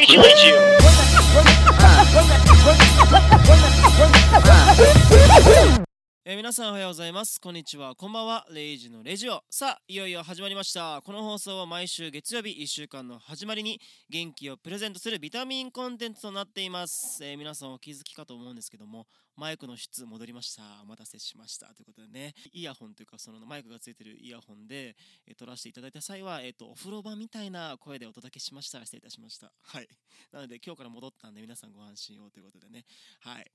[0.00, 7.40] えー皆さんおはようございます。
[7.40, 7.96] こんにちは。
[7.96, 8.46] こんばんは。
[8.52, 9.42] レイジのレジオ。
[9.50, 11.02] さあいよいよ始まりました。
[11.04, 19.08] この放送は毎週月曜日1週間の始まりに元気をプレゼントするビタミンコンテンツとなっています、えー皆さんお気づきかと思うんですけども
[19.38, 20.62] マイクの質戻りました。
[20.82, 21.66] お待たせしました。
[21.68, 24.96] ということでねイヤホンというかそのマイクがついてるイヤホンで、
[25.28, 28.80] え撮らせていただいた際は、えー、とお風呂場みたいな声でお届けしました。
[28.80, 29.52] 失礼いたしました。
[29.62, 29.88] はい。
[30.32, 32.84] なので今日から戻ったんで皆さんご安心をということでね。
[33.20, 33.46] はい。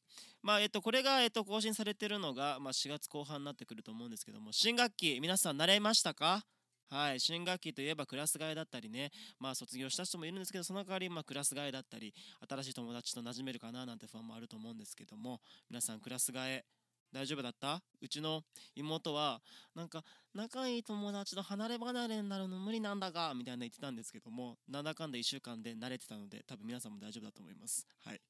[0.42, 6.46] まあえっとこれがえっと更新されてるのがまあ4月後半になってくると思うんですけども新学期皆さん慣れましたか？
[6.90, 9.12] はい新学期といえばクラス替えだったりね。
[9.40, 12.14] まあ卒業した人もいるんですけどその代わりまあクラス替えだったり
[12.48, 15.40] 新しい友達と馴染めるかななんて不安もあると思うんですけども。
[15.70, 16.66] 皆さんクラス替え
[17.12, 17.82] 大丈夫だった？
[18.02, 18.42] うちの
[18.76, 19.42] 妹は
[19.76, 27.88] なんか仲いい友達と離れ離れになるの無理なんだがみたいな言ってたんですけどもなんだかんだ1週間で慣れてたので多分皆さんも大丈夫だと思います。
[28.04, 28.22] はい。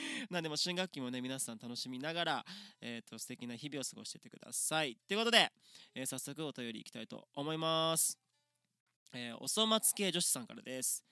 [0.30, 2.46] なんでも新学期もね皆さん楽しみながら、
[2.80, 4.96] えー、と素敵な日々を過ごしていってください。
[5.06, 5.52] ということで、
[5.94, 8.18] えー早速お便りいきたいと思います、
[9.12, 11.04] えーおそ松系女子さんからです。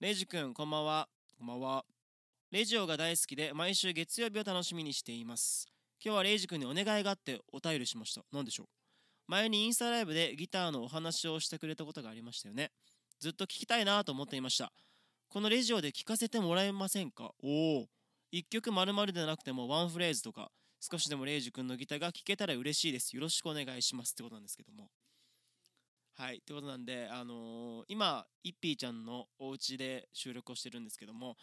[0.00, 1.08] レイジくんこんばんは。
[1.38, 1.84] こんばんは。
[2.50, 5.66] レジオが大好きで毎週月曜日を楽しみにしています。
[6.04, 8.24] 今日はレイジくんにお願いがあってお便りしました。
[8.30, 8.68] 何でしょう。
[9.26, 12.70] 前にインスタライブでギターのお話をしてくれたことがありましたよね。
[13.18, 14.72] ずっと聞きたいなと思っていました。
[15.28, 17.32] このレジオで聞かせてもらえませんか？
[17.42, 17.88] おお
[18.36, 23.16] 一曲丸々でなくてもワンフレーズとか少しでもレイジ君のギターが聴けたら嬉しいです。
[23.16, 24.90] よろしくお願いしますってことなんですけども。
[26.16, 26.36] はい。
[26.36, 31.38] ってことなんであのー今イッピーちゃんのお家で収録をしてるんですけども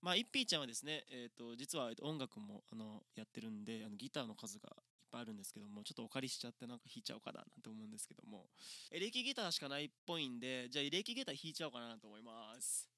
[0.00, 4.68] まあイッピーちゃんはですねえっ、と実は音楽もあのやってるんであのギターの数が
[5.00, 8.46] いっぱいあるんですけどもちょっとお借りしちゃってなんか弾いちゃおうかななんて思うんですけども。
[8.90, 12.88] エレキギターしかないっぽいんでじゃあエレキギター弾いちゃおうかなと思います。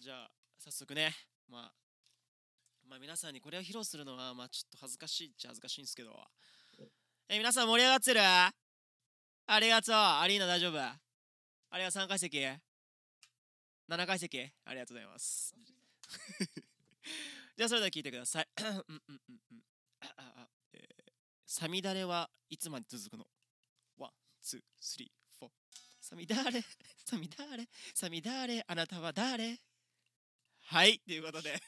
[0.00, 1.12] じゃあ早速ね
[1.46, 1.89] まあ
[2.90, 6.10] まあ皆さんにこれを披露するのはまあちょっと恥ずかしいっちゃ恥ずかしいんですけど。
[7.28, 8.20] え皆さん盛り上がってる？
[8.20, 8.52] あ
[9.60, 9.94] りがとう。
[9.94, 10.80] アリーナ大丈夫？
[10.80, 10.98] あ
[11.78, 12.58] れは3階席？7
[14.08, 14.40] 階席？
[14.64, 15.54] ありがとうございます。
[17.56, 18.48] じゃあそれでは聞いてください。
[18.58, 19.20] うんうんうん
[19.52, 19.62] うん。
[20.00, 21.12] あえー。
[21.46, 23.24] サミダレはいつまで続くの？
[23.98, 24.10] One,
[24.42, 25.52] two, three, four。
[26.00, 26.60] サミダ レ、
[27.06, 29.60] サミダレ、サミダレ、あなたは誰？
[30.62, 31.62] はい、ということで。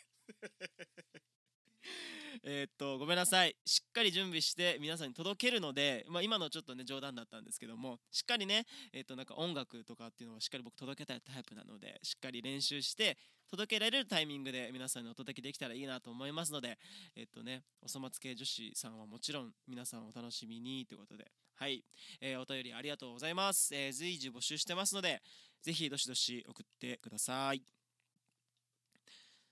[2.44, 3.54] えっと、ごめんなさい。
[3.64, 13.16] しっかり準備して皆さんに届けるので、まあ、今のちょっとね、冗談だったんですけども、しっかりね、えっと、なんか音楽とかっていうのをしっかり僕届けたいタイプなので、しっかり練習して、
[13.52, 16.78] 届けられるタイミングで皆さんにお届けできたらいいなと思いますので、
[17.14, 21.84] えっとね、おそ松系女子さんはもちろん皆さんお楽しみにということで、はい、
[22.20, 23.74] えーお便りありがとうございます。
[23.74, 25.20] えー随時募集してますので、
[25.60, 27.62] ぜひどしどし送ってください。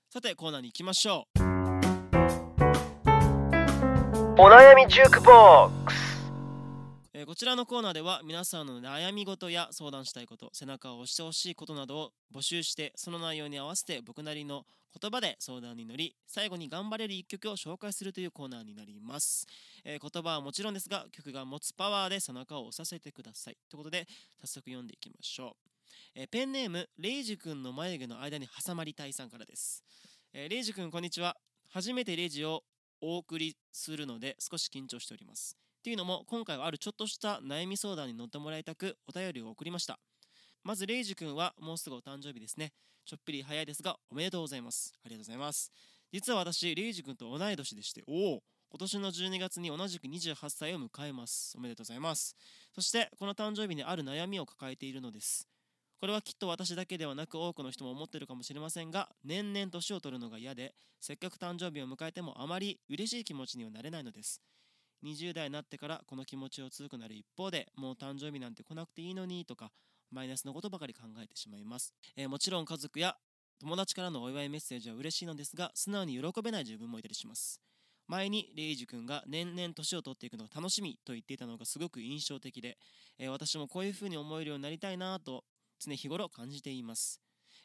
[0.09, 2.50] さて、コーナーに行きましょう。
[4.43, 6.33] お悩みジュークボックス。
[7.13, 14.65] えこちらのコーナーでは皆さんの悩み事や相談したいこと背中を押してほしいことなどを募集してその内容に合わせて僕なりの
[14.99, 19.47] 言葉で相談に乗り最後に頑張れる一曲を紹介するというコーナーになります、
[19.85, 23.59] えー言葉はもちろんですが曲が持つパワーで背中を押させてください。
[23.69, 24.07] ということで
[24.41, 29.85] 早速読んでいきましょう、えーペンネームレイジ君の眉毛の間に挟まりたいさんからです、
[30.33, 31.37] えーレイジ君こんにちは。
[31.73, 32.65] 初めてレイジを
[33.01, 35.57] お送りするので少し緊張しております。
[35.81, 39.99] っていうのも今回はあるちょっとした悩み相談に乗ってもらいたくお便りを送りました。
[40.63, 42.73] まずレイジ君はもうすぐお誕生日ですね。
[43.07, 44.93] ちょっぴり早いですがおめでとうございます。
[45.05, 45.73] ありがとうございます。
[46.13, 51.57] 実は私レイジ君と同い年でしておお今年の12月に同じく28歳を迎えます。
[51.57, 52.37] おめでとうございます。
[52.75, 55.49] そしてこの誕生日にある悩みを抱えているのです。
[56.01, 64.41] これはきっと私だけではなく多くの人も思ってるかもしれませんが年々年を取るのが嫌でせっかく誕生日を迎えてもあまり嬉しい気持ちにはなれないのです。
[65.05, 69.71] 20代になってからこの気持ちを強くなる一方でもう誕生日なんて来なくていいのにとか
[70.11, 73.17] マイナスのことばかり考えてしまいます、えーもちろん家族や
[73.61, 77.61] 友達からのお祝いメッセージは嬉しいのですが素直に喜べない自分もいたりします。
[78.09, 82.79] 前にレイジ君が年々年を取っていくのが楽しみと言っていたのがすごく印象的で、
[83.19, 85.45] えー私もこういう風に思えるようになりたいなと
[85.81, 87.21] 常日頃感じています。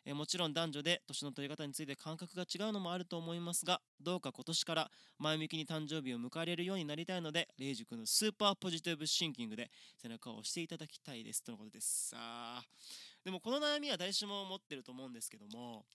[0.06, 12.10] えもちろん男女で年の取り方について感覚が違うのもあると思いますがどうか今年から前向きに誕生日を迎えれるようになりたいのでレイジ君のスーパーポジティブシンキングで背中を押していただきたいですとのことです。
[12.10, 12.64] さあ。
[13.24, 15.88] でもこの悩みは誰しも持ってると思うんですけども、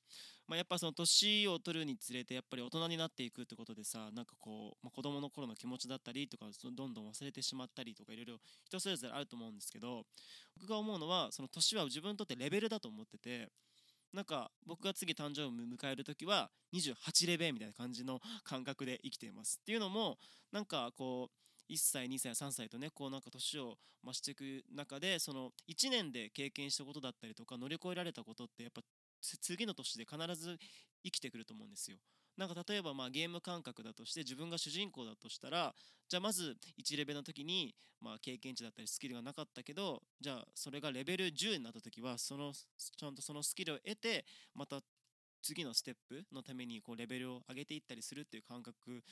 [0.51, 10.03] まあ、やっぱその年を取るにつれてやっぱり大人になっていくってことでさなんかこう、まあ、子供の頃の気持ちだったりとかどんどん忘れてしまったりとかいろいろ人それぞれあると思うんですけど
[10.61, 13.47] 僕が思うのはその年は自分にとってレベルだと思ってて
[14.13, 19.61] なんか僕が次誕生日を迎える時は28レベルみたいな感じの感覚で生きています。
[19.63, 20.19] っていうのも
[20.51, 28.83] なんかこう1歳2歳3歳とねこうなんか年を増していく中でその1年で経験したことだったりとか乗り越えられたことってやっぱ
[29.21, 30.59] 次の年で必ず
[31.05, 31.99] 生きてくると思うんですよ。
[32.37, 35.75] なんか例えばまあゲーム感覚だとして自分が主人公だとしたら
[36.09, 44.25] じゃあまず1レベルの時にまあ経験値だったりスキルがなかったけどじゃあそれがレベル10になった時はそのちゃんとそのスキルを得て
[44.55, 44.81] また
[45.43, 49.03] 次のステップのためにこうレベルを上げていったりするっていう感覚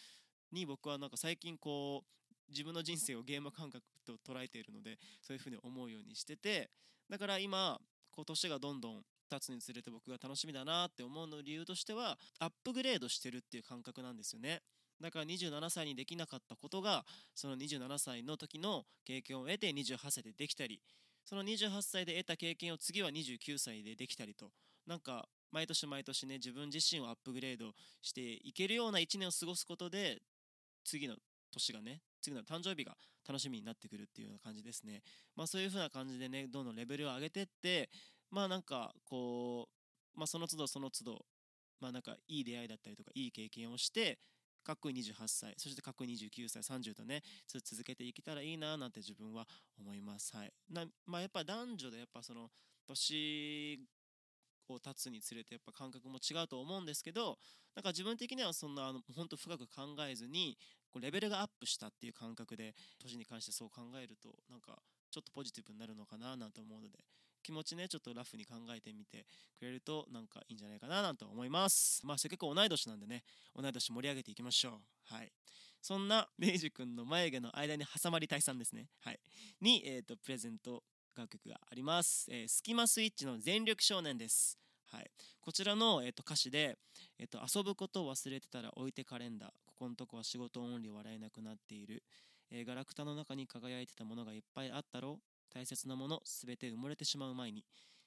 [0.52, 6.70] に僕はなんか最近こう自分の人生をゲーム感覚と捉えているのでそういうふうに思うようにしてて
[7.10, 7.78] だから今
[8.10, 14.62] こう年がどんどん経つにつれて僕が楽しみだなって思うの理由としてはアップグレードしてるっていう感覚なんですよね。
[15.00, 17.04] だから27歳にできなかったことが
[17.34, 20.80] その27歳の時の経験を得て28歳でできたり
[21.24, 24.50] その28歳で得た経験を次は29歳でできたりと
[24.86, 27.72] なんか毎年毎年ね自分自身をアップグレード
[28.02, 30.18] していけるような1年を過ごすことで
[30.84, 31.14] 次の
[31.52, 32.96] 年がね次の誕生日が
[33.26, 35.02] 楽しみになってくるっていうような感じですね。
[35.36, 37.88] まあそういう風な感じでねどんどんレベルを上げてって
[38.30, 39.68] まあなんかこ
[40.14, 41.24] う、まあ、その都度その都度
[41.80, 44.18] まあなんかいい出会いだったりとかいい経験をして
[44.64, 49.46] かっこいい28歳そしてかっこいい29歳30とね続けていけたらいいななんて自分は
[49.78, 50.36] 思います。
[50.36, 50.52] はい。
[50.70, 52.50] なまあやっぱ男女でやっぱその
[52.86, 53.80] 年
[54.68, 57.38] を経つにつれてやっぱ感覚も違うと思うんですけど
[57.74, 60.58] なんか自分的にはそんなあの本当深く考えずに
[60.92, 64.78] こうレベルがアップしたっていう感覚で年に関してそう考えるとなんか
[65.10, 66.98] ちょっとポジティブになるのかななんて思うので
[67.48, 69.24] 気持ちねちょっとラフに考えてみて
[69.58, 72.04] くれるとなんかいいんじゃないかななんて思います。
[72.04, 73.24] まあせっかく同い年なんでね
[73.56, 74.80] 同い年盛り上げていきましょ
[75.10, 75.14] う。
[75.14, 75.32] はい。
[75.80, 78.90] そんなレイジ君の眉毛の間に挟まりたいさんですね。
[79.00, 79.20] はい。
[79.62, 80.82] に、えーと、プレゼント
[81.16, 84.58] 楽曲があります、えー、スキマスイッチの全力少年です。
[84.92, 85.10] はい、
[85.40, 86.76] こちらの、えーと、歌詞で、
[87.18, 92.02] えーと「遊ぶことを忘れてたら置いてカレンダーここのとこは仕事オンリー笑えなくなっている」
[92.50, 95.20] えー、ガラクタの中に輝いてたものがいっぱいあったろ。
[95.58, 97.64] 大切なものすべて埋もれてしまう前に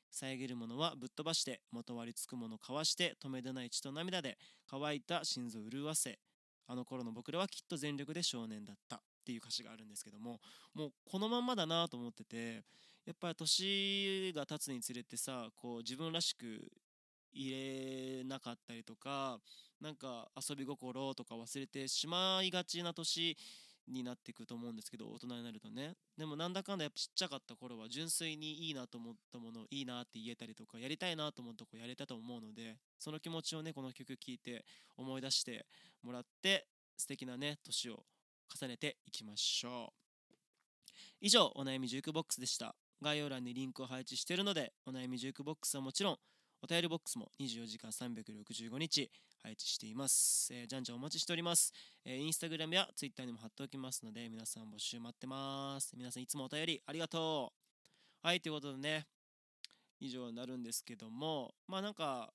[0.10, 4.38] 遮るものはぶっ飛ばしてまとわりつくものかわして止めどない血と涙で
[4.70, 6.18] 乾いた心臓を潤わせ
[6.68, 8.96] あの頃の僕らはきっと全力で少年だった。
[9.22, 10.40] っていう歌詞があるんですけども
[10.74, 12.64] もうこのまんまだなと思ってて
[13.06, 16.60] やっぱり年が経つにつれてさこう自分らしく
[17.32, 17.52] 入
[18.18, 19.38] れなかったりとか
[19.80, 23.38] なんか遊び心とか忘れてしまいがちな年
[23.92, 25.94] になっていくと思うんですけど大人になるとね。
[26.18, 34.66] でもなんだかんだやっぱちっちゃかった頃は純粋にいいなと思ったものをいいなって言えたりとかやりたいなと思ったこやれたと思うのでその気持ちをねこの曲聴いて
[34.98, 35.66] 思い出して
[36.04, 36.68] もらって
[36.98, 38.04] 素敵なね年を
[38.60, 40.02] 重ねていきましょう。
[41.22, 42.76] 以上お悩みジュークボックスでした。
[43.02, 46.18] 概要欄にリンクを配置しているのでお悩みジュークボックスはもちろん
[46.64, 49.10] お便りボックスも24時間365日
[49.42, 50.54] 配置しています。
[50.54, 51.74] えー、じゃんじゃんお待ちしております。
[52.06, 55.96] えー、インスタグラムやツイッターにも貼っておきますので、皆さん募集待ってます。
[55.98, 57.52] 皆さんいつもお便りありがと
[58.24, 58.28] う。
[58.28, 59.08] はい、ということでね、
[60.00, 62.32] 以上になるんですけども、まあなんか、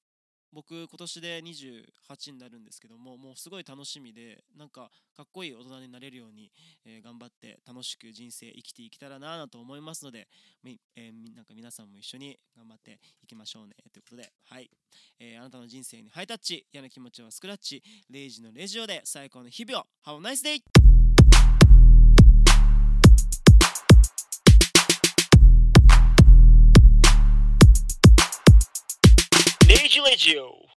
[0.56, 6.50] 僕今年で28になるんですけどももうすごい楽しみでなんかかっこいい大人になれるように、
[6.87, 10.26] えー、頑張って楽しく人生生きていけたらなと思いますので、
[10.64, 14.33] えー、なんか皆さんも一緒に頑張っていきましょうねということで。
[14.49, 14.71] はい、
[15.21, 19.87] えー、あなたの人生にハイタッチ嫌な気持ちはスクラッチレイジのレジオで最高の日々を。
[20.07, 20.96] Have a nice day!
[29.76, 30.75] Legion